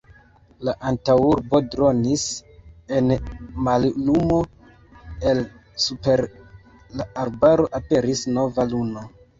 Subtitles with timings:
[0.67, 2.23] La antaŭurbo dronis
[2.99, 3.13] en
[3.69, 4.41] mallumo,
[5.35, 5.43] el
[5.87, 6.27] super
[7.01, 9.11] la arbaro aperis nova luno.